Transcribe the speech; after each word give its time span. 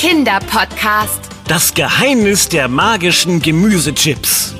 Kinderpodcast. 0.00 1.28
Das 1.48 1.74
Geheimnis 1.74 2.48
der 2.48 2.68
magischen 2.68 3.42
Gemüsechips. 3.42 4.54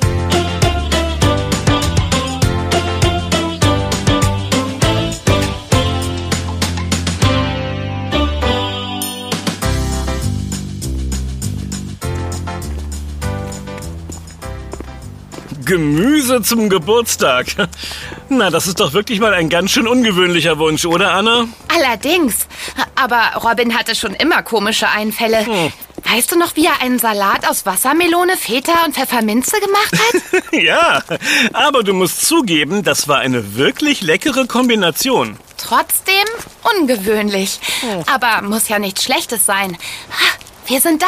Gemüse 15.69 16.41
zum 16.41 16.67
Geburtstag. 16.67 17.45
Na, 18.27 18.49
das 18.49 18.65
ist 18.65 18.79
doch 18.79 18.93
wirklich 18.93 19.19
mal 19.19 19.35
ein 19.35 19.49
ganz 19.49 19.69
schön 19.69 19.87
ungewöhnlicher 19.87 20.57
Wunsch, 20.57 20.83
oder 20.83 21.11
Anna? 21.11 21.47
Allerdings. 21.67 22.47
Aber 22.95 23.39
Robin 23.43 23.77
hatte 23.77 23.93
schon 23.93 24.15
immer 24.15 24.41
komische 24.41 24.89
Einfälle. 24.89 25.45
Hm. 25.45 25.71
Weißt 26.11 26.31
du 26.31 26.39
noch, 26.39 26.55
wie 26.55 26.65
er 26.65 26.81
einen 26.81 26.97
Salat 26.97 27.47
aus 27.47 27.67
Wassermelone, 27.67 28.35
Feta 28.35 28.83
und 28.83 28.95
Pfefferminze 28.95 29.57
gemacht 29.59 29.93
hat? 29.93 30.53
ja, 30.59 31.03
aber 31.53 31.83
du 31.83 31.93
musst 31.93 32.25
zugeben, 32.25 32.81
das 32.81 33.07
war 33.07 33.19
eine 33.19 33.55
wirklich 33.55 34.01
leckere 34.01 34.47
Kombination. 34.47 35.37
Trotzdem 35.57 36.15
ungewöhnlich. 36.79 37.59
Hm. 37.81 38.05
Aber 38.11 38.41
muss 38.41 38.69
ja 38.69 38.79
nichts 38.79 39.03
Schlechtes 39.03 39.45
sein. 39.45 39.77
Wir 40.65 40.81
sind 40.81 41.03
da. 41.03 41.07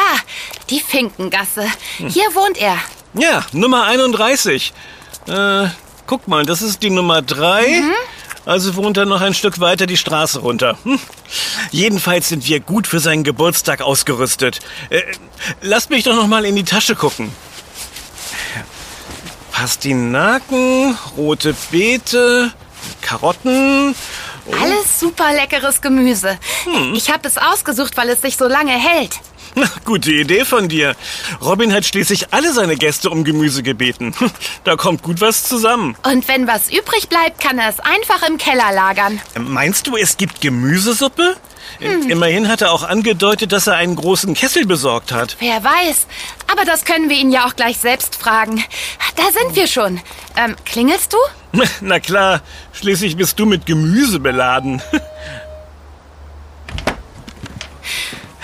Die 0.70 0.78
Finkengasse. 0.78 1.66
Hier 1.96 2.32
wohnt 2.36 2.58
er. 2.58 2.78
Ja, 3.14 3.44
Nummer 3.52 3.84
31. 3.84 4.72
Äh, 5.28 5.66
guck 6.06 6.28
mal, 6.28 6.46
das 6.46 6.62
ist 6.62 6.82
die 6.82 6.90
Nummer 6.90 7.22
3. 7.22 7.82
Also 8.44 8.74
wohnt 8.74 8.96
er 8.96 9.04
noch 9.04 9.20
ein 9.20 9.34
Stück 9.34 9.60
weiter 9.60 9.86
die 9.86 9.96
Straße 9.96 10.40
runter. 10.40 10.76
Hm. 10.82 10.98
Jedenfalls 11.70 12.28
sind 12.28 12.46
wir 12.48 12.60
gut 12.60 12.86
für 12.86 12.98
seinen 12.98 13.22
Geburtstag 13.22 13.82
ausgerüstet. 13.82 14.60
Äh, 14.90 15.02
lasst 15.60 15.90
mich 15.90 16.04
doch 16.04 16.16
noch 16.16 16.26
mal 16.26 16.44
in 16.44 16.56
die 16.56 16.64
Tasche 16.64 16.96
gucken. 16.96 17.30
Pastinaken, 19.52 20.96
rote 21.16 21.54
Beete, 21.70 22.50
Karotten. 23.00 23.94
Alles 24.60 24.98
super 24.98 25.32
leckeres 25.32 25.80
Gemüse. 25.80 26.36
Ich 26.94 27.10
habe 27.10 27.28
es 27.28 27.38
ausgesucht, 27.38 27.96
weil 27.96 28.08
es 28.08 28.22
sich 28.22 28.36
so 28.36 28.48
lange 28.48 28.72
hält. 28.72 29.20
Na, 29.54 29.66
gute 29.84 30.12
Idee 30.12 30.44
von 30.44 30.68
dir. 30.68 30.96
Robin 31.42 31.72
hat 31.72 31.84
schließlich 31.84 32.32
alle 32.32 32.52
seine 32.52 32.76
Gäste 32.76 33.10
um 33.10 33.22
Gemüse 33.24 33.62
gebeten. 33.62 34.14
Da 34.64 34.76
kommt 34.76 35.02
gut 35.02 35.20
was 35.20 35.44
zusammen. 35.44 35.96
Und 36.04 36.26
wenn 36.28 36.46
was 36.46 36.70
übrig 36.70 37.08
bleibt, 37.08 37.40
kann 37.40 37.58
er 37.58 37.68
es 37.68 37.80
einfach 37.80 38.26
im 38.26 38.38
Keller 38.38 38.72
lagern. 38.72 39.20
Meinst 39.38 39.86
du, 39.86 39.96
es 39.96 40.16
gibt 40.16 40.40
Gemüsesuppe? 40.40 41.36
Immerhin 41.80 42.48
hat 42.48 42.62
er 42.62 42.72
auch 42.72 42.82
angedeutet, 42.82 43.52
dass 43.52 43.66
er 43.66 43.74
einen 43.74 43.96
großen 43.96 44.34
Kessel 44.34 44.66
besorgt 44.66 45.10
hat. 45.12 45.36
Wer 45.40 45.62
weiß. 45.62 46.06
Aber 46.50 46.64
das 46.64 46.84
können 46.84 47.08
wir 47.08 47.16
ihn 47.16 47.32
ja 47.32 47.46
auch 47.46 47.56
gleich 47.56 47.78
selbst 47.78 48.16
fragen. 48.16 48.62
Da 49.16 49.24
sind 49.32 49.56
wir 49.56 49.66
schon. 49.66 50.00
Ähm, 50.36 50.56
klingelst 50.64 51.12
du? 51.12 51.16
Na 51.80 52.00
klar, 52.00 52.42
schließlich 52.72 53.16
bist 53.16 53.38
du 53.38 53.46
mit 53.46 53.66
Gemüse 53.66 54.20
beladen. 54.20 54.82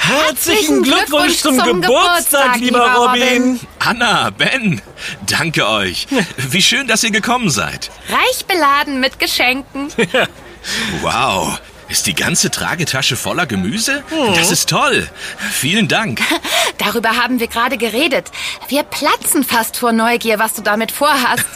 Herzlichen 0.08 0.82
Glückwunsch 0.82 1.36
zum, 1.38 1.58
Geburtstag, 1.58 2.58
lieber 2.60 2.94
Robin. 2.94 3.60
Anna, 3.78 4.30
Ben, 4.30 4.80
danke 5.26 5.68
euch. 5.68 6.06
Wie 6.50 6.62
schön, 6.62 6.86
dass 6.86 7.04
ihr 7.04 7.10
gekommen 7.10 7.50
seid. 7.50 7.90
Reich 8.08 8.46
beladen 8.46 9.00
mit 9.00 9.18
Geschenken. 9.18 9.88
Wow. 11.02 11.60
Ist 11.88 12.06
die 12.06 12.14
ganze 12.14 12.50
Tragetasche 12.50 13.16
voller 13.16 13.46
Gemüse? 13.46 14.02
Das 14.34 14.50
ist 14.50 14.68
toll. 14.68 15.08
Vielen 15.52 15.88
Dank. 15.88 16.20
Darüber 16.78 17.16
haben 17.16 17.40
wir 17.40 17.46
gerade 17.46 17.78
geredet. 17.78 18.26
Wir 18.68 18.82
platzen 18.82 19.44
fast 19.44 19.78
vor 19.78 19.92
Neugier, 19.92 20.38
was 20.38 20.52
du 20.54 20.62
damit 20.62 20.92
vorhast. 20.92 21.46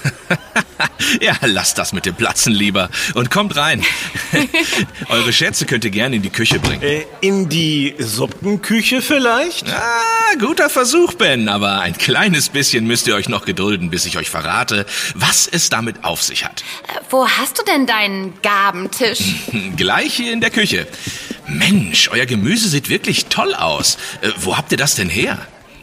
Ja, 1.21 1.37
lasst 1.43 1.79
das 1.79 1.93
mit 1.93 2.07
dem 2.07 2.15
Platzen 2.15 2.53
lieber 2.53 2.89
und 3.15 3.31
kommt 3.31 3.57
rein. 3.57 3.85
Eure 5.09 5.33
Schätze 5.33 5.67
könnt 5.67 5.85
ihr 5.85 5.91
gerne 5.91 6.17
in 6.17 6.23
die 6.23 6.31
Küche 6.31 6.59
bringen. 6.59 6.83
Äh, 6.83 7.05
in 7.21 7.49
die 7.49 7.95
Suppenküche 7.99 9.03
vielleicht? 9.03 9.69
Ah, 9.69 10.35
guter 10.39 10.71
Versuch, 10.71 11.15
Ben, 11.15 11.49
aber 11.49 11.81
ein 11.81 11.97
kleines 11.99 12.49
bisschen 12.49 12.87
müsst 12.87 13.07
ihr 13.09 13.15
euch 13.15 13.29
noch 13.29 13.45
gedulden, 13.45 13.91
bis 13.91 14.07
ich 14.07 14.17
euch 14.17 14.31
verrate, 14.31 14.87
was 15.15 15.47
es 15.47 15.69
damit 15.69 16.05
auf 16.05 16.23
sich 16.23 16.45
hat. 16.45 16.65
Äh, 16.89 17.01
Wo 17.11 17.29
hast 17.29 17.59
du 17.59 17.63
denn 17.65 17.87
deinen 17.87 18.35
Gabentisch? 18.43 19.21
Gleich 19.77 20.15
hier 20.15 20.33
in 20.33 20.41
der 20.41 20.51
Küche. 20.51 20.87
Mensch, 21.47 22.09
euer 22.11 22.27
Gemüse 22.27 22.69
sieht 22.69 22.89
wirklich 22.89 23.27
toll 23.27 23.55
aus. 23.55 23.99
Äh, 24.23 24.31
wo 24.39 24.57
habt 24.57 24.73
ihr 24.73 24.79
das 24.79 24.95
denn 24.95 25.09
her? 25.09 25.39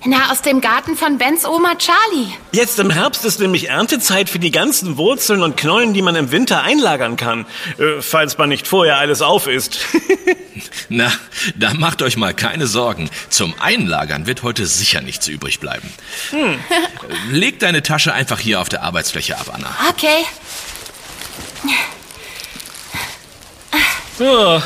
Na, 0.06 0.32
aus 0.32 0.42
dem 0.42 0.62
Garten 0.62 0.96
von 0.96 1.18
Bens 1.18 1.46
Oma 1.46 1.76
Charlie. 1.76 2.32
Jetzt 2.54 2.80
im 2.80 2.90
Herbst 2.90 3.26
ist 3.26 3.42
nämlich 3.42 3.68
Erntezeit 3.68 4.30
für 4.30 4.40
die 4.40 4.52
ganzen 4.52 4.98
Wurzeln 4.98 5.44
und 5.44 5.58
Knollen, 5.58 5.94
die 5.94 6.02
man 6.02 6.16
im 6.16 6.32
Winter 6.32 6.64
einlagern 6.64 7.18
kann. 7.18 7.46
Äh, 7.78 8.02
falls 8.02 8.38
man 8.38 8.48
nicht 8.48 8.66
vorher 8.66 8.98
alles 8.98 9.22
auf 9.22 9.48
isst. 9.48 9.80
Na, 10.90 11.12
da 11.56 11.74
macht 11.74 12.02
euch 12.02 12.16
mal 12.16 12.34
keine 12.34 12.66
Sorgen. 12.68 13.10
Zum 13.30 13.54
Einlagern 13.60 14.26
wird 14.26 14.42
heute 14.44 14.66
sicher 14.68 15.02
nichts 15.02 15.28
übrig 15.28 15.60
bleiben. 15.60 15.92
Äh, 16.32 16.56
Leg 17.32 17.60
deine 17.60 17.84
Tasche 17.84 18.14
einfach 18.14 18.40
hier 18.40 18.62
auf 18.62 18.70
der 18.70 18.84
Arbeitsfläche 18.84 19.38
ab, 19.38 19.52
Anna. 19.54 19.76
Okay. 19.90 20.26
Ja. 24.20 24.64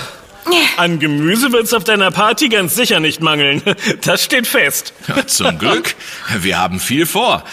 An 0.77 0.99
Gemüse 0.99 1.51
wird's 1.51 1.73
auf 1.73 1.83
deiner 1.83 2.11
Party 2.11 2.49
ganz 2.49 2.75
sicher 2.75 2.99
nicht 2.99 3.21
mangeln. 3.21 3.61
Das 4.01 4.23
steht 4.23 4.47
fest. 4.47 4.93
Ja, 5.07 5.25
zum 5.27 5.57
Glück. 5.57 5.95
Wir 6.39 6.59
haben 6.59 6.79
viel 6.79 7.05
vor. 7.05 7.43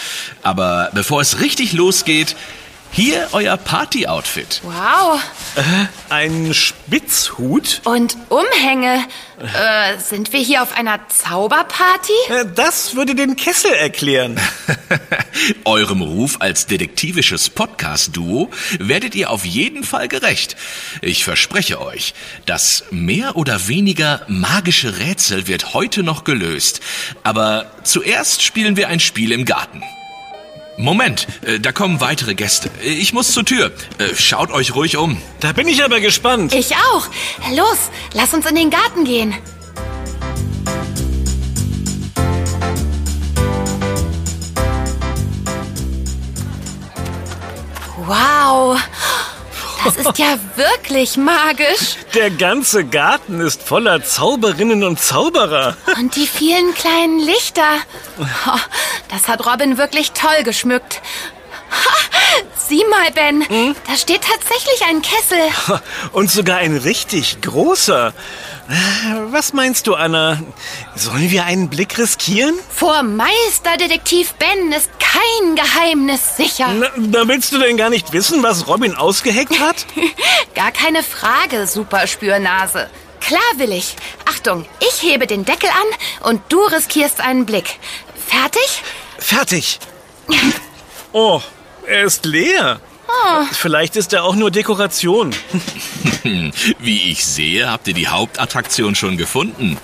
Aber 0.43 0.91
bevor 0.95 1.21
es 1.21 1.41
richtig 1.41 1.73
losgeht, 1.73 2.35
hier 2.93 3.29
euer 3.33 3.57
Party-Outfit. 3.57 4.61
Wow. 4.65 5.21
Ein 6.09 6.53
Spitzhut? 6.55 7.81
Und 7.85 8.17
Umhänge. 8.29 9.05
Äh, 9.39 9.99
sind 9.99 10.33
wir 10.33 10.41
hier 10.41 10.63
auf 10.63 10.77
einer 10.77 11.01
Zauberparty? 11.09 12.13
Äh, 12.29 12.45
Das 12.55 12.95
würde 12.97 13.15
den 13.15 13.37
Kessel 13.37 13.73
erklären. 13.73 14.39
Eurem 15.65 16.03
Ruf 16.03 16.37
als 16.41 16.67
detektivisches 16.67 17.49
Podcast-Duo 17.49 18.51
werdet 18.79 19.15
ihr 19.15 19.31
auf 19.31 19.45
jeden 19.47 19.85
Fall 19.85 20.09
gerecht. 20.09 20.57
Ich 21.01 21.25
verspreche 21.25 21.81
euch, 21.81 22.13
das 22.45 22.85
mehr 22.91 23.37
oder 23.37 23.69
weniger 23.69 24.23
magische 24.29 24.99
Rätsel 24.99 25.47
wird 25.47 25.73
heute 25.75 26.03
noch 26.03 26.25
gelöst. 26.25 26.81
Aber 27.23 27.71
zuerst 27.85 28.43
spielen 28.43 28.77
wir 28.77 28.89
ein 28.89 29.01
Spiel 29.01 29.33
im 29.33 29.45
Garten. 29.45 29.83
Moment, 30.81 31.27
äh, 31.43 31.61
da 31.61 31.73
kommen 31.73 32.01
weitere 32.01 32.35
Gäste. 32.35 32.71
Ich 32.83 33.13
muss 33.13 33.33
zur 33.33 33.45
Tür. 33.45 33.71
Äh, 33.99 34.15
Schaut 34.15 34.51
euch 34.51 34.75
ruhig 34.75 34.97
um. 34.97 35.21
Da 35.41 35.53
bin 35.53 35.69
ich 35.69 35.85
aber 35.85 36.01
gespannt. 36.01 36.55
Ich 36.55 36.75
auch. 36.75 37.07
Los, 37.55 37.91
lass 38.15 38.33
uns 38.33 38.47
in 38.47 38.55
den 38.55 38.71
Garten 38.71 39.05
gehen. 39.05 39.35
Wow. 48.07 48.81
Das 49.85 49.97
ist 49.97 50.19
ja 50.19 50.39
wirklich 50.57 51.17
magisch. 51.17 51.97
Der 52.15 52.31
ganze 52.31 52.85
Garten 52.85 53.41
ist 53.41 53.63
voller 53.63 54.03
Zauberinnen 54.05 54.85
und 54.85 55.01
Zauberer. 55.01 55.77
Und 55.99 56.17
die 56.17 56.27
vielen 56.27 56.75
kleinen 56.75 57.19
Lichter. 57.19 57.79
Oh, 58.19 58.59
das 59.09 59.29
hat 59.29 59.47
Robin 59.47 59.79
wirklich 59.79 60.13
toll 60.13 60.43
geschmückt. 60.45 61.01
Ha, 61.71 61.97
sieh 62.71 62.85
mal, 62.89 63.11
Ben. 63.11 63.75
Da 63.87 63.97
steht 63.97 64.23
tatsächlich 64.23 64.83
ein 64.89 65.03
Kessel. 65.03 65.81
Und 66.13 66.31
sogar 66.31 66.59
ein 66.59 66.77
richtig 66.77 67.41
großer. 67.43 68.15
Was 69.31 69.53
meinst 69.53 69.89
du, 69.89 69.97
Anna? 69.97 70.41
Sollen 70.95 71.31
wir 71.33 71.45
einen 71.45 71.69
Blick 71.69 71.99
riskieren? 71.99 72.57
Vor 72.73 73.03
Meisterdetektiv 73.03 74.35
Ben 74.35 74.71
ist 74.71 74.89
kein 75.01 75.57
Geheimnis 75.57 76.37
sicher. 76.37 76.69
Na, 76.73 76.87
da 76.97 77.27
willst 77.27 77.53
du 77.53 77.59
denn 77.59 77.77
gar 77.77 77.91
nicht 77.91 78.13
wissen, 78.13 78.41
was 78.45 78.69
Robin 78.69 78.95
ausgeheckt 78.95 79.59
hat? 79.59 79.87
Gar 80.55 80.71
keine 80.71 81.03
Frage, 81.03 81.67
Superspürnase. 81.67 82.89
Klar 83.21 83.41
will 83.57 83.73
ich. 83.73 83.97
Achtung, 84.27 84.65
ich 84.81 85.03
hebe 85.03 85.27
den 85.27 85.45
Deckel 85.45 85.69
an 85.71 86.31
und 86.31 86.41
du 86.49 86.61
riskierst 86.61 87.21
einen 87.21 87.47
Blick. 87.47 87.81
Fertig? 88.29 88.83
Fertig. 89.19 89.81
Oh, 91.13 91.43
er 91.91 92.05
ist 92.05 92.25
leer. 92.25 92.81
Vielleicht 93.53 93.97
ist 93.97 94.13
er 94.13 94.25
auch 94.25 94.35
nur 94.37 94.51
Dekoration. 94.51 95.35
Wie 96.79 97.11
ich 97.11 97.27
sehe, 97.27 97.71
habt 97.71 97.89
ihr 97.89 97.95
die 97.95 98.09
Hauptattraktion 98.09 98.95
schon 98.95 99.17
gefunden. 99.17 99.77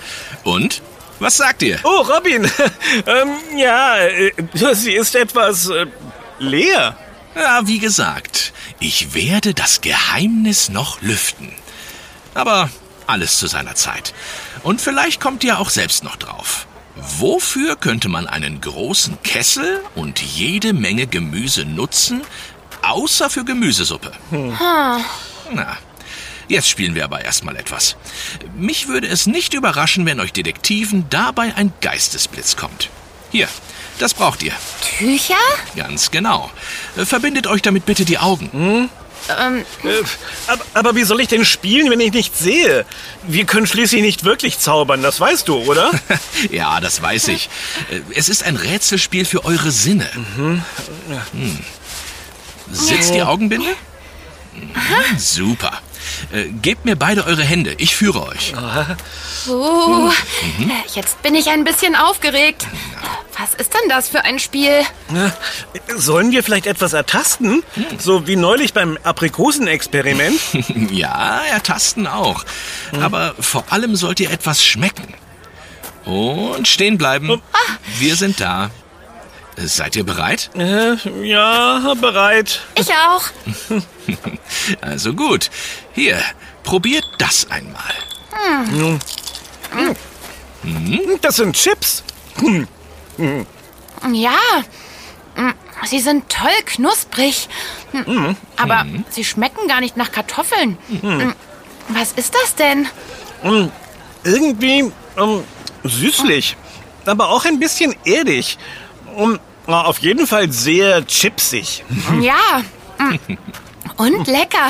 Und? 0.43 0.81
Was 1.19 1.37
sagt 1.37 1.61
ihr? 1.63 1.79
Oh, 1.83 2.01
Robin. 2.01 2.45
ähm, 3.05 3.29
ja, 3.57 3.97
äh, 3.97 4.31
sie 4.73 4.93
ist 4.93 5.15
etwas 5.15 5.69
äh, 5.69 5.87
leer. 6.39 6.95
Ja, 7.35 7.67
wie 7.67 7.79
gesagt, 7.79 8.53
ich 8.79 9.13
werde 9.13 9.53
das 9.53 9.81
Geheimnis 9.81 10.69
noch 10.69 11.01
lüften. 11.01 11.51
Aber 12.33 12.69
Alles 13.07 13.39
zu 13.39 13.47
seiner 13.47 13.75
Zeit. 13.75 14.13
Und 14.63 14.81
vielleicht 14.81 15.21
kommt 15.21 15.43
ihr 15.43 15.59
auch 15.59 15.69
selbst 15.69 16.03
noch 16.03 16.17
drauf. 16.17 16.67
Wofür 16.99 17.75
könnte 17.75 18.09
man 18.09 18.27
einen 18.27 18.59
großen 18.61 19.21
Kessel 19.23 19.81
und 19.95 20.21
jede 20.21 20.73
Menge 20.73 21.07
Gemüse 21.07 21.65
nutzen, 21.65 22.21
außer 22.81 23.29
für 23.29 23.45
Gemüsesuppe? 23.45 24.11
Na, 25.51 25.77
jetzt 26.47 26.67
spielen 26.69 26.95
wir 26.95 27.03
aber 27.03 27.23
erstmal 27.23 27.55
etwas. 27.55 27.95
Mich 28.55 28.87
würde 28.87 29.07
es 29.07 29.27
nicht 29.27 29.53
überraschen, 29.53 30.05
wenn 30.05 30.19
euch 30.19 30.33
Detektiven 30.33 31.05
dabei 31.09 31.53
ein 31.55 31.71
Geistesblitz 31.81 32.55
kommt. 32.55 32.89
Hier, 33.31 33.47
das 33.99 34.13
braucht 34.13 34.43
ihr. 34.43 34.53
Tücher? 34.97 35.35
Ganz 35.75 36.11
genau. 36.11 36.51
Verbindet 36.95 37.47
euch 37.47 37.61
damit 37.61 37.85
bitte 37.85 38.05
die 38.05 38.17
Augen. 38.17 38.89
Ähm, 39.39 39.65
Äh, 39.83 40.03
aber, 40.47 40.65
aber 40.73 40.95
wie 40.95 41.03
soll 41.03 41.19
ich 41.21 41.27
denn 41.27 41.43
spielen, 41.45 41.89
wenn 41.89 41.99
ich 41.99 42.13
nicht 42.13 42.37
sehe? 42.37 42.85
Wir 43.23 43.45
können 43.45 43.67
schließlich 43.67 44.01
nicht 44.01 44.23
wirklich 44.23 44.59
zaubern, 44.59 45.01
das 45.01 45.19
weißt 45.19 45.47
du, 45.47 45.57
oder? 45.63 45.91
Ja, 46.51 46.79
das 46.79 47.01
weiß 47.01 47.27
ich. 47.29 47.49
Äh, 47.91 47.99
Es 48.15 48.29
ist 48.29 48.43
ein 48.43 48.55
Rätselspiel 48.55 49.25
für 49.25 49.43
eure 49.45 49.71
Sinne. 49.71 50.09
Hm. 50.35 50.61
Sitzt 52.71 53.13
die 53.13 53.21
Augenbinde? 53.21 53.67
Mhm, 54.53 55.17
Super. 55.19 55.81
Äh, 56.33 56.45
Gebt 56.61 56.85
mir 56.85 56.95
beide 56.95 57.25
eure 57.25 57.43
Hände. 57.43 57.75
Ich 57.77 57.95
führe 57.95 58.25
euch. 58.27 58.53
uh, 59.47 60.11
jetzt 60.95 61.21
bin 61.21 61.35
ich 61.35 61.49
ein 61.49 61.63
bisschen 61.63 61.95
aufgeregt. 61.95 62.65
Was 63.47 63.53
ist 63.55 63.73
denn 63.73 63.89
das 63.89 64.09
für 64.09 64.23
ein 64.25 64.39
Spiel? 64.39 64.81
Sollen 65.95 66.31
wir 66.31 66.43
vielleicht 66.43 66.67
etwas 66.67 66.91
ertasten? 66.93 67.63
So 67.97 68.27
wie 68.27 68.35
neulich 68.35 68.73
beim 68.73 68.97
Aprikosenexperiment? 69.03 70.39
Ja, 70.91 71.41
ertasten 71.49 72.07
auch. 72.07 72.43
Aber 73.01 73.35
vor 73.39 73.63
allem 73.69 73.95
sollt 73.95 74.19
ihr 74.19 74.31
etwas 74.31 74.63
schmecken. 74.63 75.13
Und 76.05 76.67
stehen 76.67 76.97
bleiben. 76.97 77.41
Wir 77.99 78.15
sind 78.15 78.39
da. 78.41 78.69
Seid 79.57 79.95
ihr 79.95 80.03
bereit? 80.05 80.49
äh, 80.57 80.95
ja, 81.23 81.93
bereit. 81.99 82.61
Ich 82.75 82.89
auch. 82.91 83.23
Also 84.81 85.13
gut. 85.13 85.49
Hier, 85.93 86.21
probiert 86.63 87.03
das 87.17 87.49
einmal. 87.49 87.93
Das 91.21 91.37
sind 91.37 91.55
Chips. 91.55 92.03
Ja, 93.17 94.37
mm, 95.35 95.51
sie 95.85 95.99
sind 95.99 96.29
toll 96.29 96.51
knusprig. 96.65 97.49
Mm, 97.93 98.31
Aber 98.57 98.85
sie 99.09 99.23
schmecken 99.23 99.67
gar 99.67 99.79
nicht 99.81 99.97
nach 99.97 100.11
Kartoffeln. 100.11 100.77
Mm, 100.89 101.31
Was 101.89 102.11
ist 102.13 102.33
das 102.35 102.55
denn? 102.55 102.87
Irgendwie 104.23 104.91
ähm, 105.17 105.43
süßlich, 105.83 106.57
aber 107.05 107.29
auch 107.29 107.45
ein 107.45 107.59
bisschen 107.59 107.95
erdig. 108.05 108.57
Und 109.15 109.39
auf 109.65 109.99
jeden 109.99 110.27
Fall 110.27 110.51
sehr 110.51 111.05
chipsig. 111.05 111.83
Ja. 112.21 112.61
mm, 112.99 113.37
Und 113.97 114.27
lecker. 114.27 114.69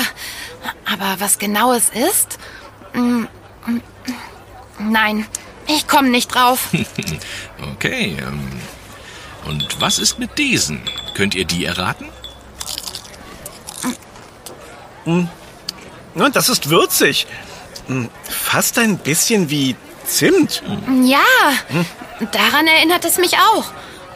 Aber 0.90 1.16
was 1.20 1.38
genau 1.38 1.72
es 1.72 1.88
ist? 1.90 2.38
Mm, 2.94 3.24
mm, 3.66 3.80
Nein, 4.80 5.26
ich 5.68 5.86
komme 5.86 6.08
nicht 6.08 6.34
drauf. 6.34 6.68
Okay. 7.74 8.16
Ähm, 8.20 8.60
und 9.44 9.80
was 9.80 9.98
ist 9.98 10.18
mit 10.18 10.36
diesen? 10.38 10.80
Könnt 11.14 11.34
ihr 11.34 11.44
die 11.44 11.64
erraten? 11.64 12.08
Ja, 16.14 16.28
das 16.30 16.48
ist 16.48 16.70
würzig. 16.70 17.26
Hm, 17.86 18.08
Fast 18.28 18.78
ein 18.78 18.98
bisschen 18.98 19.48
wie 19.50 19.76
Zimt. 20.04 20.62
Ja, 21.04 21.20
daran 22.32 22.66
erinnert 22.66 23.04
es 23.04 23.18
mich 23.18 23.34
auch. 23.36 23.64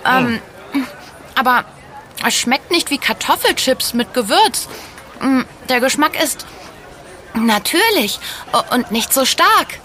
Ähm, 0.06 0.40
Aber 1.34 1.64
es 2.26 2.34
schmeckt 2.34 2.70
nicht 2.70 2.90
wie 2.90 2.98
Kartoffelchips 2.98 3.92
mit 3.94 4.14
Gewürz. 4.14 4.68
Mm, 5.20 5.42
Der 5.68 5.80
Geschmack 5.80 6.22
ist 6.22 6.46
natürlich 7.34 8.18
und 8.70 8.90
nicht 8.90 9.12
so 9.12 9.24
stark. 9.24 9.78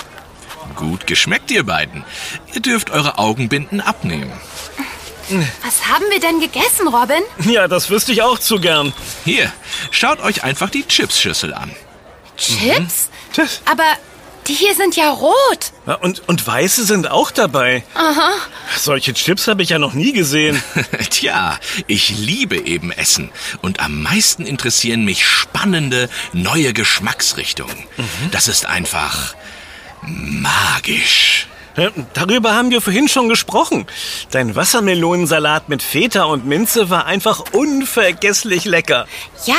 Gut 0.77 1.07
geschmeckt, 1.07 1.51
ihr 1.51 1.63
beiden. 1.65 2.05
Ihr 2.53 2.61
dürft 2.61 2.91
eure 2.91 3.17
Augenbinden 3.17 3.81
abnehmen. 3.81 4.31
Was 5.63 5.87
haben 5.87 6.05
wir 6.09 6.19
denn 6.21 6.39
gegessen, 6.39 6.87
Robin? 6.87 7.21
Ja, 7.51 7.67
das 7.67 7.89
wüsste 7.89 8.13
ich 8.13 8.21
auch 8.21 8.39
zu 8.39 8.59
gern. 8.61 8.93
Hier, 9.25 9.51
schaut 9.91 10.21
euch 10.21 10.43
einfach 10.43 10.69
die 10.69 10.85
Chipsschüssel 10.87 11.53
an. 11.53 11.71
Chips? 12.37 13.09
Tschüss. 13.33 13.61
Aber 13.65 13.83
die 14.47 14.53
hier 14.53 14.73
sind 14.75 14.95
ja 14.95 15.09
rot. 15.09 15.73
Ja, 15.85 15.95
Und, 15.95 16.21
und 16.29 16.45
Weiße 16.47 16.85
sind 16.85 17.09
auch 17.11 17.31
dabei. 17.31 17.83
Aha. 17.95 18.31
Solche 18.77 19.13
Chips 19.13 19.47
habe 19.47 19.63
ich 19.63 19.69
ja 19.69 19.79
noch 19.79 19.93
nie 19.93 20.13
gesehen. 20.13 20.61
Tja, 21.09 21.59
ich 21.87 22.09
liebe 22.09 22.55
eben 22.55 22.91
Essen. 22.91 23.31
Und 23.61 23.81
am 23.81 24.01
meisten 24.03 24.45
interessieren 24.45 25.03
mich 25.03 25.25
spannende, 25.25 26.09
neue 26.31 26.71
Geschmacksrichtungen. 26.71 27.75
Das 28.31 28.47
ist 28.47 28.65
einfach 28.65 29.35
magisch. 30.01 31.47
Darüber 32.15 32.55
haben 32.55 32.71
wir 32.71 32.81
vorhin 32.81 33.07
schon 33.07 33.29
gesprochen. 33.29 33.85
Dein 34.31 34.55
Wassermelonensalat 34.55 35.69
mit 35.69 35.83
Feta 35.83 36.23
und 36.23 36.47
Minze 36.47 36.89
war 36.89 37.05
einfach 37.05 37.51
unvergesslich 37.51 38.65
lecker. 38.65 39.05
Ja, 39.45 39.55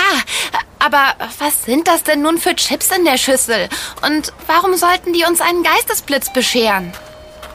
aber 0.81 1.15
was 1.39 1.65
sind 1.65 1.87
das 1.87 2.03
denn 2.03 2.23
nun 2.23 2.39
für 2.39 2.57
Chips 2.57 2.91
in 2.91 3.05
der 3.05 3.19
Schüssel? 3.19 3.69
Und 4.03 4.33
warum 4.49 4.77
sollten 4.77 5.13
die 5.13 5.25
uns 5.25 5.41
einen 5.41 5.63
Geistesblitz 5.63 6.33
bescheren? 6.33 6.93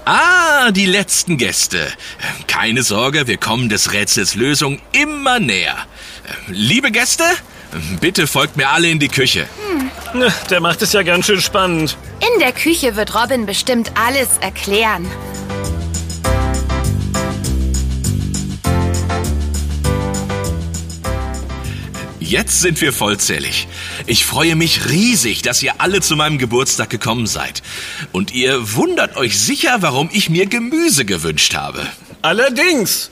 Ah, 0.05 0.71
die 0.71 0.85
letzten 0.85 1.37
Gäste. 1.37 1.91
Keine 2.47 2.83
Sorge, 2.83 3.27
wir 3.27 3.37
kommen 3.37 3.69
des 3.69 3.93
Rätsels 3.93 4.35
Lösung 4.35 4.81
immer 4.91 5.39
näher. 5.39 5.77
Liebe 6.47 6.91
Gäste, 6.91 7.23
bitte 8.01 8.27
folgt 8.27 8.57
mir 8.57 8.69
alle 8.69 8.89
in 8.89 8.99
die 8.99 9.07
Küche. 9.07 9.47
Na, 9.67 9.82
Der 10.49 10.61
macht 10.61 10.81
es 10.81 10.93
ja 10.93 11.01
ganz 11.01 11.25
schön 11.25 11.41
spannend. 11.41 11.97
In 12.19 12.39
der 12.39 12.51
Küche 12.51 12.95
wird 12.95 13.15
Robin 13.15 13.45
bestimmt 13.45 13.91
alles 13.95 14.37
erklären. 14.41 15.07
Jetzt 22.19 22.61
sind 22.61 22.81
wir 22.81 22.93
vollzählig. 22.93 23.67
Ich 24.07 24.25
freue 24.25 24.55
mich 24.55 24.89
riesig, 24.89 25.41
dass 25.43 25.61
ihr 25.61 25.73
alle 25.79 26.01
zu 26.01 26.15
meinem 26.15 26.37
Geburtstag 26.37 26.89
gekommen 26.89 27.27
seid. 27.27 27.61
Und 28.11 28.31
ihr 28.33 28.73
wundert 28.75 29.17
euch 29.17 29.37
sicher, 29.39 29.77
warum 29.81 30.09
ich 30.11 30.29
mir 30.29 30.45
Gemüse 30.47 31.05
gewünscht 31.05 31.53
habe. 31.53 31.85
Allerdings. 32.21 33.11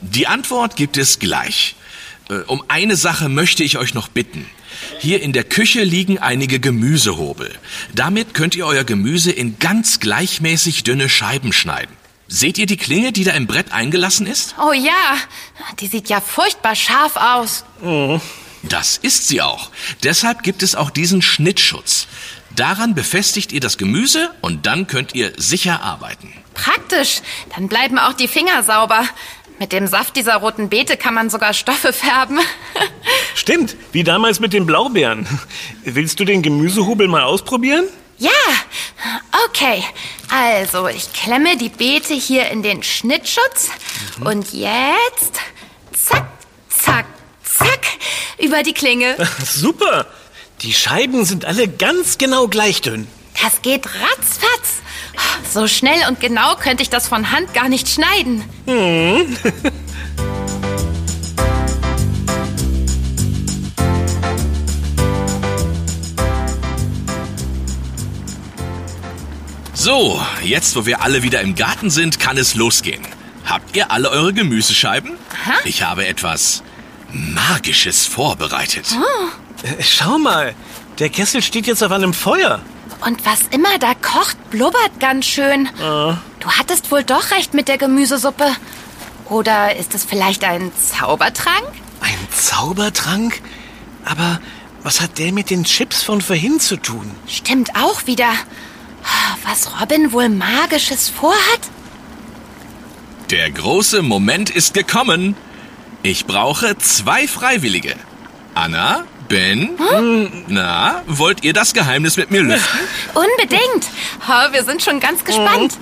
Die 0.00 0.26
Antwort 0.26 0.76
gibt 0.76 0.96
es 0.96 1.18
gleich. 1.18 1.76
Äh, 2.30 2.40
Um 2.46 2.62
eine 2.68 2.96
Sache 2.96 3.28
möchte 3.28 3.62
ich 3.62 3.78
euch 3.78 3.94
noch 3.94 4.08
bitten. 4.08 4.46
Hier 4.98 5.22
in 5.22 5.32
der 5.32 5.44
Küche 5.44 5.82
liegen 5.84 6.18
einige 6.18 6.60
Gemüsehobel. 6.60 7.54
Damit 7.94 8.34
könnt 8.34 8.56
ihr 8.56 8.66
euer 8.66 8.84
Gemüse 8.84 9.30
in 9.30 9.58
ganz 9.58 10.00
gleichmäßig 10.00 10.84
dünne 10.84 11.08
Scheiben 11.08 11.52
schneiden. 11.52 11.96
Seht 12.28 12.58
ihr 12.58 12.66
die 12.66 12.76
Klinge, 12.76 13.12
die 13.12 13.24
da 13.24 13.32
im 13.32 13.46
Brett 13.46 13.72
eingelassen 13.72 14.26
ist? 14.26 14.54
Oh 14.60 14.72
ja, 14.72 15.16
die 15.80 15.86
sieht 15.86 16.10
ja 16.10 16.20
furchtbar 16.20 16.74
scharf 16.74 17.16
aus. 17.16 17.64
Das 18.62 18.98
ist 18.98 19.28
sie 19.28 19.40
auch. 19.40 19.70
Deshalb 20.02 20.42
gibt 20.42 20.62
es 20.62 20.74
auch 20.74 20.90
diesen 20.90 21.22
Schnittschutz. 21.22 22.06
Daran 22.54 22.94
befestigt 22.94 23.52
ihr 23.52 23.60
das 23.60 23.78
Gemüse 23.78 24.30
und 24.40 24.66
dann 24.66 24.86
könnt 24.86 25.14
ihr 25.14 25.32
sicher 25.36 25.82
arbeiten. 25.82 26.32
Praktisch, 26.54 27.22
dann 27.54 27.68
bleiben 27.68 27.98
auch 27.98 28.12
die 28.12 28.28
Finger 28.28 28.62
sauber. 28.62 29.04
Mit 29.58 29.72
dem 29.72 29.86
Saft 29.86 30.16
dieser 30.16 30.36
roten 30.36 30.68
Beete 30.68 30.96
kann 30.96 31.14
man 31.14 31.30
sogar 31.30 31.54
Stoffe 31.54 31.92
färben. 31.92 32.38
Stimmt, 33.38 33.76
wie 33.92 34.02
damals 34.02 34.40
mit 34.40 34.52
den 34.52 34.66
Blaubeeren. 34.66 35.24
Willst 35.84 36.18
du 36.18 36.24
den 36.24 36.42
Gemüsehobel 36.42 37.06
mal 37.06 37.22
ausprobieren? 37.22 37.84
ja, 38.18 38.30
okay. 39.46 39.84
Also, 40.28 40.88
ich 40.88 41.12
klemme 41.12 41.56
die 41.56 41.68
Beete 41.68 42.14
hier 42.14 42.50
in 42.50 42.64
den 42.64 42.82
Schnittschutz. 42.82 43.68
Und 44.24 44.52
jetzt, 44.52 45.34
zack, 45.92 46.26
zack, 46.68 47.06
zack, 47.44 47.86
über 48.42 48.64
die 48.64 48.72
Klinge. 48.72 49.14
Super. 49.44 50.06
Die 50.62 50.72
Scheiben 50.72 51.24
sind 51.24 51.44
alle 51.44 51.68
ganz 51.68 52.18
genau 52.18 52.48
gleich 52.48 52.80
dünn. 52.80 53.06
Das 53.40 53.62
geht 53.62 53.86
ratzfatz. 53.86 54.82
So 55.54 55.68
schnell 55.68 56.08
und 56.08 56.18
genau 56.18 56.56
könnte 56.56 56.82
ich 56.82 56.90
das 56.90 57.06
von 57.06 57.30
Hand 57.30 57.54
gar 57.54 57.68
nicht 57.68 57.88
schneiden. 57.88 58.42
So, 69.88 70.20
jetzt 70.44 70.76
wo 70.76 70.84
wir 70.84 71.00
alle 71.00 71.22
wieder 71.22 71.40
im 71.40 71.54
Garten 71.54 71.88
sind, 71.88 72.20
kann 72.20 72.36
es 72.36 72.54
losgehen. 72.54 73.00
Habt 73.46 73.74
ihr 73.74 73.90
alle 73.90 74.10
eure 74.10 74.34
Gemüsescheiben? 74.34 75.12
Ich 75.64 75.82
habe 75.82 76.06
etwas 76.06 76.62
Magisches 77.10 78.04
vorbereitet. 78.04 78.84
Äh, 79.62 79.82
Schau 79.82 80.18
mal, 80.18 80.54
der 80.98 81.08
Kessel 81.08 81.40
steht 81.40 81.66
jetzt 81.66 81.82
auf 81.82 81.90
einem 81.90 82.12
Feuer. 82.12 82.60
Und 83.00 83.24
was 83.24 83.40
immer 83.50 83.78
da 83.78 83.94
kocht, 83.94 84.36
blubbert 84.50 85.00
ganz 85.00 85.24
schön. 85.24 85.70
Du 85.78 86.50
hattest 86.50 86.90
wohl 86.90 87.02
doch 87.02 87.30
recht 87.30 87.54
mit 87.54 87.68
der 87.68 87.78
Gemüsesuppe. 87.78 88.44
Oder 89.30 89.74
ist 89.76 89.94
es 89.94 90.04
vielleicht 90.04 90.44
ein 90.44 90.70
Zaubertrank? 90.76 91.64
Ein 92.02 92.28
Zaubertrank? 92.36 93.40
Aber 94.04 94.38
was 94.82 95.00
hat 95.00 95.16
der 95.16 95.32
mit 95.32 95.48
den 95.48 95.64
Chips 95.64 96.02
von 96.02 96.20
vorhin 96.20 96.60
zu 96.60 96.76
tun? 96.76 97.10
Stimmt 97.26 97.74
auch 97.74 98.06
wieder. 98.06 98.28
Was 99.44 99.80
Robin 99.80 100.12
wohl 100.12 100.28
Magisches 100.28 101.08
vorhat? 101.08 101.60
Der 103.30 103.50
große 103.50 104.02
Moment 104.02 104.50
ist 104.50 104.74
gekommen. 104.74 105.36
Ich 106.02 106.26
brauche 106.26 106.78
zwei 106.78 107.26
Freiwillige. 107.26 107.94
Anna, 108.54 109.04
Ben, 109.28 109.70
na, 110.46 111.02
wollt 111.06 111.44
ihr 111.44 111.52
das 111.52 111.74
Geheimnis 111.74 112.16
mit 112.16 112.30
mir 112.30 112.42
lüften? 112.42 112.78
Unbedingt. 113.14 113.86
Oh, 114.26 114.52
wir 114.52 114.64
sind 114.64 114.82
schon 114.82 115.00
ganz 115.00 115.22
gespannt. 115.22 115.76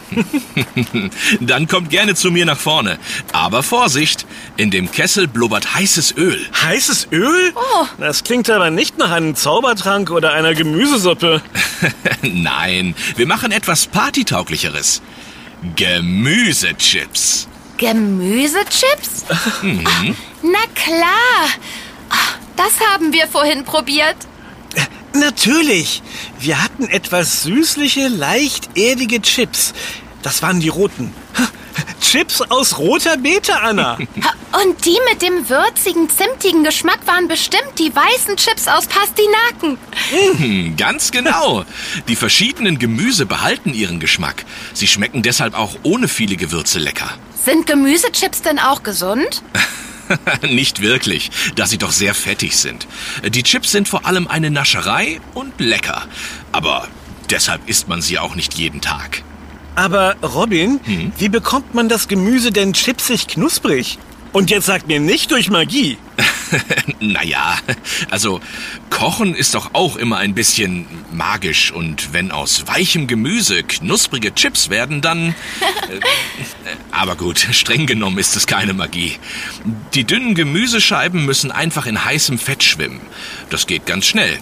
Dann 1.40 1.68
kommt 1.68 1.90
gerne 1.90 2.16
zu 2.16 2.32
mir 2.32 2.44
nach 2.44 2.58
vorne. 2.58 2.98
Aber 3.32 3.62
Vorsicht, 3.62 4.26
in 4.56 4.72
dem 4.72 4.90
Kessel 4.90 5.28
blubbert 5.28 5.74
heißes 5.74 6.16
Öl. 6.16 6.44
Heißes 6.60 7.08
Öl? 7.12 7.52
Oh. 7.54 7.86
Das 7.98 8.24
klingt 8.24 8.50
aber 8.50 8.70
nicht 8.70 8.98
nach 8.98 9.12
einem 9.12 9.36
Zaubertrank 9.36 10.10
oder 10.10 10.32
einer 10.32 10.54
Gemüsesuppe. 10.54 11.40
Nein, 12.22 12.96
wir 13.14 13.26
machen 13.26 13.52
etwas 13.52 13.86
Partytauglicheres. 13.86 15.02
Gemüsechips. 15.76 17.46
Gemüsechips? 17.78 19.24
Ah, 19.28 19.36
na 20.42 20.58
klar. 20.74 21.48
Ah, 22.10 22.16
Das 22.56 22.72
haben 22.92 23.12
wir 23.12 23.26
vorhin 23.28 23.64
probiert. 23.64 24.16
Natürlich. 25.14 26.02
Wir 26.38 26.62
hatten 26.62 26.88
etwas 26.88 27.42
süßliche, 27.42 28.08
leicht 28.08 28.76
erdige 28.76 29.22
Chips. 29.22 29.72
Das 30.22 30.42
waren 30.42 30.60
die 30.60 30.68
roten. 30.68 31.12
Chips 32.00 32.40
aus 32.42 32.78
roter 32.78 33.16
Beete, 33.16 33.58
Anna. 33.60 33.98
Ha, 34.24 34.60
Und 34.62 34.84
die 34.84 34.98
mit 35.10 35.22
dem 35.22 35.48
würzigen, 35.48 36.08
zimtigen 36.10 36.64
Geschmack 36.64 37.00
waren 37.06 37.28
bestimmt 37.28 37.78
die 37.78 37.94
weißen 37.94 38.36
Chips 38.36 38.68
aus 38.68 38.86
Pastinaken. 38.86 39.78
Hm, 40.10 40.76
Ganz 40.76 41.10
genau. 41.10 41.64
Die 42.08 42.16
verschiedenen 42.16 42.78
Gemüse 42.78 43.26
behalten 43.26 43.72
ihren 43.74 44.00
Geschmack. 44.00 44.44
Sie 44.74 44.86
schmecken 44.86 45.22
deshalb 45.22 45.54
auch 45.58 45.74
ohne 45.82 46.08
viele 46.08 46.36
Gewürze 46.36 46.78
lecker. 46.78 47.10
Sind 47.44 47.66
Gemüsechips 47.66 48.42
denn 48.42 48.58
auch 48.58 48.82
gesund? 48.82 49.42
Nicht 50.42 50.80
wirklich, 50.80 51.30
da 51.54 51.66
sie 51.66 51.78
doch 51.78 51.92
sehr 51.92 52.14
fettig 52.14 52.56
sind. 52.56 52.86
Die 53.26 53.42
Chips 53.42 53.72
sind 53.72 53.88
vor 53.88 54.06
allem 54.06 54.28
eine 54.28 54.50
Nascherei 54.50 55.20
und 55.34 55.60
lecker. 55.60 56.02
Aber 56.52 56.88
deshalb 57.30 57.68
isst 57.68 57.88
man 57.88 58.02
sie 58.02 58.18
auch 58.18 58.34
nicht 58.34 58.54
jeden 58.54 58.80
Tag. 58.80 59.22
Aber 59.74 60.16
Robin, 60.22 60.80
wie 61.18 61.28
bekommt 61.28 61.74
man 61.74 61.88
das 61.88 62.08
Gemüse 62.08 62.50
denn 62.50 62.72
chipsig 62.72 63.26
knusprig? 63.28 63.98
Und 64.32 64.50
jetzt 64.50 64.66
sagt 64.66 64.88
mir 64.88 65.00
nicht 65.00 65.30
durch 65.30 65.50
Magie. 65.50 65.98
naja, 67.00 67.56
also 68.10 68.40
Kochen 68.90 69.34
ist 69.34 69.54
doch 69.54 69.70
auch 69.72 69.96
immer 69.96 70.18
ein 70.18 70.34
bisschen 70.34 70.86
magisch. 71.12 71.72
Und 71.72 72.12
wenn 72.12 72.30
aus 72.30 72.66
weichem 72.66 73.06
Gemüse 73.06 73.62
knusprige 73.62 74.34
Chips 74.34 74.70
werden, 74.70 75.00
dann... 75.00 75.28
Äh, 75.28 76.00
aber 76.90 77.16
gut, 77.16 77.38
streng 77.52 77.86
genommen 77.86 78.18
ist 78.18 78.36
es 78.36 78.46
keine 78.46 78.72
Magie. 78.72 79.18
Die 79.94 80.04
dünnen 80.04 80.34
Gemüsescheiben 80.34 81.24
müssen 81.24 81.50
einfach 81.50 81.86
in 81.86 82.04
heißem 82.04 82.38
Fett 82.38 82.62
schwimmen. 82.62 83.00
Das 83.50 83.66
geht 83.66 83.86
ganz 83.86 84.06
schnell. 84.06 84.38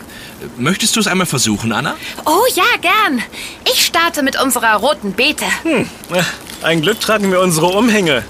Möchtest 0.57 0.97
du 0.97 1.01
es 1.01 1.07
einmal 1.07 1.27
versuchen, 1.27 1.73
Anna? 1.73 1.97
Oh 2.25 2.45
ja, 2.55 2.65
gern. 2.81 3.23
Ich 3.73 3.87
starte 3.87 4.23
mit 4.23 4.41
unserer 4.41 4.77
roten 4.77 5.13
Beete. 5.13 5.47
Hm, 5.63 5.89
ein 6.63 6.83
Glück 6.83 7.01
tragen 7.01 7.31
wir 7.31 7.41
unsere 7.41 7.67
Umhänge. 7.67 8.25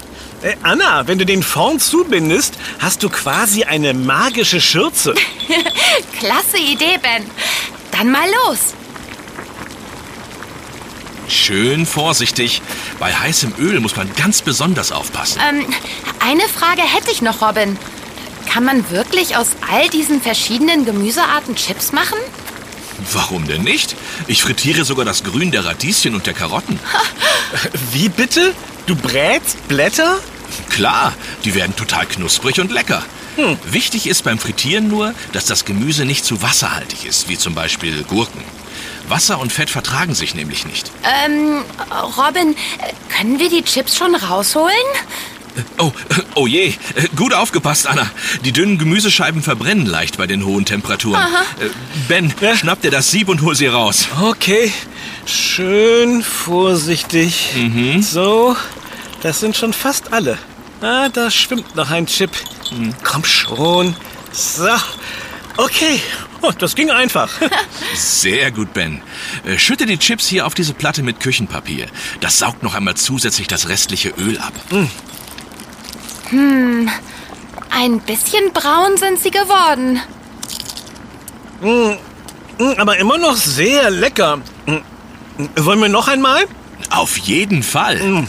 Äh, 0.45 0.55
Anna, 0.61 1.07
wenn 1.07 1.17
du 1.17 1.25
den 1.25 1.41
vorn 1.41 1.79
zubindest, 1.79 2.59
hast 2.77 3.01
du 3.01 3.09
quasi 3.09 3.63
eine 3.63 3.95
magische 3.95 4.61
Schürze. 4.61 5.15
Klasse 6.19 6.57
Idee, 6.57 6.99
Ben. 7.01 7.25
Dann 7.89 8.11
mal 8.11 8.27
los. 8.45 8.75
Schön 11.27 11.87
vorsichtig. 11.87 12.61
Bei 12.99 13.11
heißem 13.11 13.55
Öl 13.57 13.79
muss 13.79 13.95
man 13.95 14.07
ganz 14.15 14.43
besonders 14.43 14.91
aufpassen. 14.91 15.41
Ähm, 15.49 15.65
eine 16.19 16.47
Frage 16.47 16.83
hätte 16.83 17.09
ich 17.09 17.23
noch, 17.23 17.41
Robin. 17.41 17.79
Kann 18.47 18.65
man 18.65 18.87
wirklich 18.91 19.35
aus 19.37 19.47
all 19.71 19.89
diesen 19.89 20.21
verschiedenen 20.21 20.85
Gemüsearten 20.85 21.55
Chips 21.55 21.91
machen? 21.91 22.19
Warum 23.11 23.47
denn 23.47 23.63
nicht? 23.63 23.95
Ich 24.27 24.43
frittiere 24.43 24.85
sogar 24.85 25.05
das 25.05 25.23
Grün 25.23 25.49
der 25.49 25.65
Radieschen 25.65 26.13
und 26.13 26.27
der 26.27 26.35
Karotten. 26.35 26.79
Wie 27.91 28.09
bitte? 28.09 28.53
Du 28.85 28.95
brätst 28.95 29.67
Blätter? 29.67 30.19
Klar, 30.69 31.13
die 31.43 31.55
werden 31.55 31.75
total 31.75 32.05
knusprig 32.05 32.59
und 32.59 32.71
lecker. 32.71 33.03
Wichtig 33.69 34.07
ist 34.07 34.23
beim 34.23 34.39
Frittieren 34.39 34.87
nur, 34.87 35.13
dass 35.33 35.45
das 35.45 35.65
Gemüse 35.65 36.05
nicht 36.05 36.23
zu 36.23 36.41
wasserhaltig 36.41 37.05
ist, 37.05 37.27
wie 37.27 37.37
zum 37.37 37.53
Beispiel 37.53 38.03
Gurken. 38.03 38.41
Wasser 39.09 39.39
und 39.39 39.51
Fett 39.51 39.69
vertragen 39.69 40.15
sich 40.15 40.35
nämlich 40.35 40.65
nicht. 40.65 40.89
Ähm, 41.25 41.63
Robin, 42.17 42.53
äh, 42.53 42.93
können 43.15 43.37
wir 43.39 43.49
die 43.49 43.61
Chips 43.63 43.97
schon 43.97 44.15
rausholen? 44.15 44.73
Oh, 45.77 45.91
oh 46.35 46.47
je, 46.47 46.73
gut 47.15 47.33
aufgepasst, 47.33 47.87
Anna. 47.87 48.09
Die 48.43 48.51
dünnen 48.51 48.77
Gemüsescheiben 48.77 49.41
verbrennen 49.41 49.85
leicht 49.85 50.17
bei 50.17 50.27
den 50.27 50.45
hohen 50.45 50.65
Temperaturen. 50.65 51.21
Äh, 51.59 51.65
Ben, 52.07 52.33
Ja? 52.41 52.55
schnapp 52.57 52.81
dir 52.81 52.91
das 52.91 53.11
Sieb 53.11 53.29
und 53.29 53.41
hol 53.41 53.55
sie 53.55 53.67
raus. 53.67 54.07
Okay, 54.21 54.73
schön 55.25 56.23
vorsichtig. 56.23 57.51
So, 58.01 58.55
das 59.25 59.39
sind 59.39 59.57
schon 59.57 59.73
fast 59.73 60.13
alle. 60.13 60.37
Ah, 60.81 61.09
da 61.09 61.31
schwimmt 61.31 61.75
noch 61.75 61.89
ein 61.89 62.05
Chip. 62.05 62.29
Komm 63.03 63.23
schon. 63.23 63.95
So, 64.31 64.69
okay. 65.57 65.99
Oh, 66.43 66.51
das 66.55 66.75
ging 66.75 66.91
einfach. 66.91 67.29
Sehr 67.95 68.51
gut, 68.51 68.71
Ben. 68.75 69.01
Äh, 69.43 69.57
Schütte 69.57 69.87
die 69.87 69.97
Chips 69.97 70.27
hier 70.27 70.45
auf 70.45 70.53
diese 70.53 70.75
Platte 70.75 71.01
mit 71.01 71.19
Küchenpapier. 71.19 71.87
Das 72.19 72.37
saugt 72.37 72.61
noch 72.61 72.75
einmal 72.75 72.93
zusätzlich 72.93 73.47
das 73.47 73.67
restliche 73.67 74.09
Öl 74.09 74.37
ab. 74.37 74.53
Ein 77.71 77.99
bisschen 78.01 78.53
braun 78.53 78.97
sind 78.97 79.19
sie 79.19 79.31
geworden. 79.31 80.01
Mm, 81.61 82.77
Aber 82.77 82.97
immer 82.97 83.17
noch 83.17 83.37
sehr 83.37 83.89
lecker. 83.89 84.37
Mm, 84.67 84.77
Wollen 85.55 85.79
wir 85.79 85.89
noch 85.89 86.07
einmal? 86.09 86.45
Auf 86.91 87.17
jeden 87.17 87.63
Fall. 87.63 88.27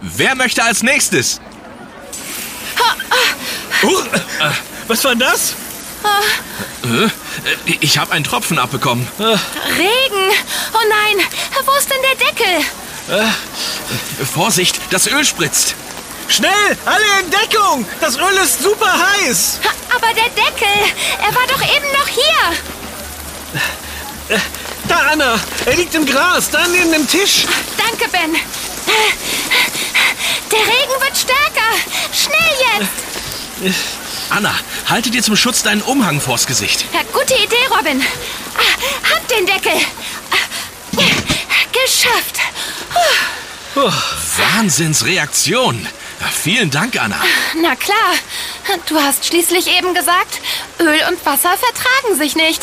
Wer 0.00 0.34
möchte 0.34 0.62
als 0.62 0.82
nächstes? 0.82 1.40
Uh, 3.82 4.02
was 4.88 5.04
war 5.04 5.14
das? 5.14 5.54
Äh, 6.84 7.08
Ich 7.80 7.98
habe 7.98 8.12
einen 8.12 8.24
Tropfen 8.24 8.58
abbekommen. 8.58 9.06
Regen! 9.18 10.30
Oh 10.72 10.78
nein, 10.88 11.26
wo 11.64 11.72
ist 11.78 11.88
denn 11.90 12.02
der 12.02 12.26
Deckel? 12.26 12.64
Vorsicht, 14.32 14.80
das 14.90 15.06
Öl 15.06 15.24
spritzt. 15.24 15.74
Schnell, 16.28 16.76
alle 16.84 17.04
in 17.22 17.30
Deckung! 17.30 17.86
Das 18.00 18.16
Öl 18.16 18.36
ist 18.42 18.62
super 18.62 18.92
heiß! 18.92 19.60
Aber 19.94 20.08
der 20.08 20.28
Deckel, 20.30 20.68
er 21.20 21.34
war 21.34 21.46
doch 21.46 21.62
eben 21.62 21.86
noch 21.92 22.08
hier. 22.08 22.56
Da, 24.88 24.96
Anna, 25.12 25.38
er 25.66 25.74
liegt 25.76 25.94
im 25.94 26.04
Gras, 26.04 26.50
da 26.50 26.66
neben 26.68 26.92
dem 26.92 27.06
Tisch. 27.08 27.44
Danke, 27.78 28.08
Ben. 28.10 28.36
Stärker. 31.20 31.74
Schnell 32.12 32.80
jetzt. 33.62 33.82
Anna, 34.30 34.54
halte 34.86 35.10
dir 35.10 35.22
zum 35.22 35.36
Schutz 35.36 35.62
deinen 35.62 35.82
Umhang 35.82 36.20
vors 36.20 36.46
Gesicht. 36.46 36.84
Ja, 36.92 37.00
gute 37.12 37.34
Idee, 37.34 37.56
Robin. 37.76 38.02
Ah, 38.56 39.14
Hab 39.14 39.26
den 39.28 39.46
Deckel. 39.46 39.72
Ah, 40.30 41.00
Geschafft. 41.72 42.38
Wahnsinnsreaktion. 44.54 45.86
Ja, 46.20 46.26
vielen 46.26 46.70
Dank, 46.70 47.00
Anna. 47.00 47.20
Na 47.56 47.76
klar. 47.76 47.96
Du 48.86 49.00
hast 49.00 49.24
schließlich 49.24 49.68
eben 49.78 49.94
gesagt, 49.94 50.40
Öl 50.80 51.00
und 51.08 51.24
Wasser 51.24 51.56
vertragen 51.56 52.16
sich 52.18 52.34
nicht. 52.36 52.62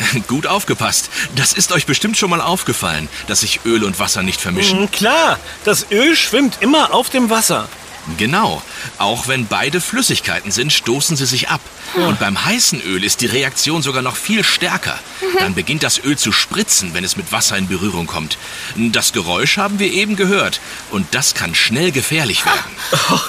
Gut 0.28 0.46
aufgepasst. 0.46 1.10
Das 1.34 1.52
ist 1.52 1.72
euch 1.72 1.86
bestimmt 1.86 2.16
schon 2.16 2.30
mal 2.30 2.40
aufgefallen, 2.40 3.08
dass 3.26 3.40
sich 3.40 3.60
Öl 3.64 3.84
und 3.84 3.98
Wasser 3.98 4.22
nicht 4.22 4.40
vermischen. 4.40 4.80
Hm, 4.80 4.90
Klar, 4.90 5.38
das 5.64 5.86
Öl 5.90 6.16
schwimmt 6.16 6.58
immer 6.60 6.94
auf 6.94 7.10
dem 7.10 7.30
Wasser. 7.30 7.68
Genau. 8.16 8.62
Auch 8.96 9.28
wenn 9.28 9.46
beide 9.46 9.82
Flüssigkeiten 9.82 10.50
sind, 10.50 10.72
stoßen 10.72 11.14
sie 11.16 11.26
sich 11.26 11.50
ab. 11.50 11.60
Und 11.94 12.18
beim 12.18 12.42
heißen 12.42 12.80
Öl 12.80 13.04
ist 13.04 13.20
die 13.20 13.26
Reaktion 13.26 13.82
sogar 13.82 14.00
noch 14.00 14.16
viel 14.16 14.44
stärker. 14.44 14.98
Dann 15.38 15.54
beginnt 15.54 15.82
das 15.82 15.98
Öl 16.02 16.16
zu 16.16 16.32
spritzen, 16.32 16.94
wenn 16.94 17.04
es 17.04 17.16
mit 17.18 17.32
Wasser 17.32 17.58
in 17.58 17.68
Berührung 17.68 18.06
kommt. 18.06 18.38
Das 18.76 19.12
Geräusch 19.12 19.58
haben 19.58 19.78
wir 19.78 19.92
eben 19.92 20.16
gehört. 20.16 20.60
Und 20.90 21.06
das 21.14 21.34
kann 21.34 21.54
schnell 21.54 21.90
gefährlich 21.92 22.44
werden. 22.46 22.60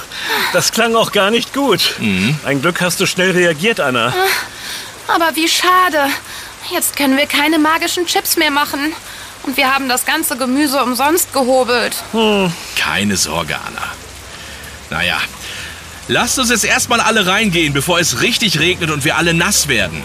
Das 0.52 0.72
klang 0.74 0.96
auch 0.96 1.12
gar 1.14 1.32
nicht 1.32 1.54
gut. 1.54 1.96
Ein 2.44 2.62
Glück 2.62 2.82
hast 2.82 3.00
du 3.00 3.06
schnell 3.06 3.32
reagiert, 3.32 3.80
Anna. 3.80 4.14
Aber 5.08 5.36
wie 5.36 5.48
schade. 5.48 6.08
Jetzt 6.72 6.96
können 6.96 7.18
wir 7.18 7.26
keine 7.26 7.58
magischen 7.58 8.06
Chips 8.06 8.38
mehr 8.38 8.52
machen. 8.52 8.94
Und 9.44 9.58
wir 9.58 9.74
haben 9.74 9.90
das 9.90 10.06
ganze 10.06 10.38
Gemüse 10.38 10.84
umsonst 10.84 11.34
gehobelt. 11.34 11.96
Keine 12.78 13.18
Sorge, 13.18 13.56
Anna. 13.56 13.82
Naja, 14.90 15.18
lasst 16.08 16.38
uns 16.38 16.50
jetzt 16.50 16.66
erstmal 16.66 17.00
alle 17.00 17.26
reingehen, 17.26 17.74
bevor 17.74 18.00
es 18.00 18.22
richtig 18.22 18.60
regnet 18.60 18.92
und 18.92 19.06
wir 19.06 19.18
alle 19.18 19.34
nass 19.34 19.68
werden. 19.68 20.04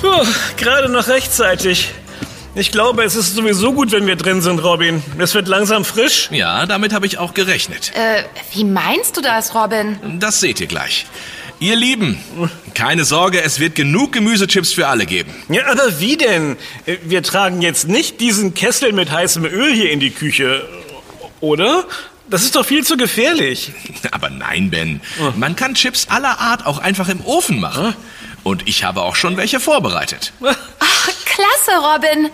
Puh, 0.00 0.26
gerade 0.56 0.88
noch 0.88 1.08
rechtzeitig. 1.08 1.92
Ich 2.58 2.72
glaube, 2.72 3.04
es 3.04 3.14
ist 3.14 3.36
sowieso 3.36 3.72
gut, 3.72 3.92
wenn 3.92 4.08
wir 4.08 4.16
drin 4.16 4.42
sind, 4.42 4.58
Robin. 4.58 5.00
Es 5.16 5.32
wird 5.34 5.46
langsam 5.46 5.84
frisch. 5.84 6.28
Ja, 6.32 6.66
damit 6.66 6.92
habe 6.92 7.06
ich 7.06 7.16
auch 7.18 7.32
gerechnet. 7.32 7.92
Äh, 7.94 8.24
wie 8.52 8.64
meinst 8.64 9.16
du 9.16 9.20
das, 9.20 9.54
Robin? 9.54 9.96
Das 10.18 10.40
seht 10.40 10.58
ihr 10.60 10.66
gleich. 10.66 11.06
Ihr 11.60 11.76
Lieben, 11.76 12.18
keine 12.74 13.04
Sorge, 13.04 13.42
es 13.42 13.60
wird 13.60 13.76
genug 13.76 14.10
Gemüsechips 14.12 14.72
für 14.72 14.88
alle 14.88 15.06
geben. 15.06 15.32
Ja, 15.48 15.66
aber 15.70 16.00
wie 16.00 16.16
denn? 16.16 16.56
Äh, 16.86 16.96
Wir 17.04 17.22
tragen 17.22 17.62
jetzt 17.62 17.86
nicht 17.86 18.20
diesen 18.20 18.54
Kessel 18.54 18.92
mit 18.92 19.12
heißem 19.12 19.44
Öl 19.44 19.72
hier 19.72 19.92
in 19.92 20.00
die 20.00 20.10
Küche, 20.10 20.68
oder? 21.40 21.84
Das 22.28 22.42
ist 22.42 22.56
doch 22.56 22.66
viel 22.66 22.84
zu 22.84 22.96
gefährlich. 22.96 23.70
Aber 24.10 24.28
nein, 24.30 24.68
Ben. 24.68 25.00
Man 25.36 25.56
kann 25.56 25.74
Chips 25.74 26.08
aller 26.10 26.38
Art 26.40 26.66
auch 26.66 26.78
einfach 26.78 27.08
im 27.08 27.22
Ofen 27.24 27.58
machen. 27.60 27.94
Und 28.42 28.68
ich 28.68 28.84
habe 28.84 29.00
auch 29.00 29.16
schon 29.16 29.36
welche 29.38 29.60
vorbereitet. 29.60 30.32
Ach, 30.42 31.08
klasse, 31.24 31.78
Robin. 31.80 32.28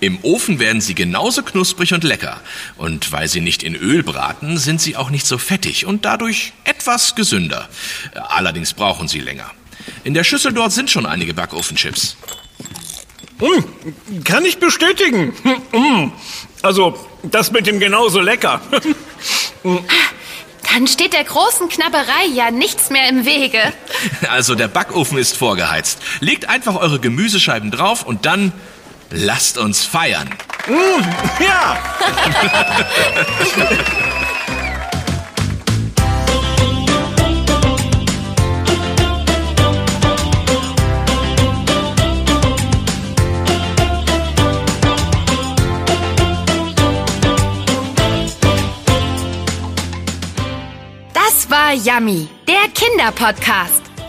Im 0.00 0.18
Ofen 0.22 0.58
werden 0.58 0.80
sie 0.80 0.94
genauso 0.94 1.42
knusprig 1.42 1.92
und 1.92 2.04
lecker. 2.04 2.40
Und 2.76 3.12
weil 3.12 3.28
sie 3.28 3.40
nicht 3.40 3.62
in 3.62 3.74
Öl 3.74 4.02
braten, 4.02 4.56
sind 4.56 4.80
sie 4.80 4.96
auch 4.96 5.10
nicht 5.10 5.26
so 5.26 5.36
fettig 5.36 5.84
und 5.84 6.04
dadurch 6.04 6.52
etwas 6.64 7.14
gesünder. 7.14 7.68
Allerdings 8.14 8.72
brauchen 8.72 9.08
sie 9.08 9.20
länger. 9.20 9.50
In 10.04 10.14
der 10.14 10.24
Schüssel 10.24 10.52
dort 10.52 10.72
sind 10.72 10.90
schon 10.90 11.04
einige 11.06 11.34
Backofenchips. 11.34 12.16
Mm, 13.40 14.22
kann 14.24 14.44
ich 14.44 14.58
bestätigen. 14.58 15.34
Mm. 15.72 16.12
Also, 16.62 16.98
das 17.22 17.52
mit 17.52 17.66
dem 17.66 17.78
genauso 17.80 18.20
lecker. 18.20 18.60
Dann 20.72 20.86
steht 20.86 21.14
der 21.14 21.24
großen 21.24 21.68
Knabberei 21.68 22.26
ja 22.32 22.50
nichts 22.50 22.90
mehr 22.90 23.08
im 23.08 23.24
Wege. 23.24 23.58
Also 24.30 24.54
der 24.54 24.68
Backofen 24.68 25.18
ist 25.18 25.36
vorgeheizt. 25.36 25.98
Legt 26.20 26.48
einfach 26.48 26.76
eure 26.76 27.00
Gemüsescheiben 27.00 27.72
drauf 27.72 28.04
und 28.04 28.24
dann 28.24 28.52
lasst 29.10 29.58
uns 29.58 29.84
feiern. 29.84 30.30
ja! 31.38 31.78
Das 51.12 51.50
war 51.50 51.72
Yummy, 51.74 52.28
der 52.46 52.68
Kinderpodcast. 52.74 53.89